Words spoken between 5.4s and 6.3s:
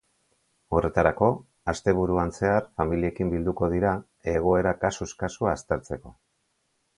aztertzeko.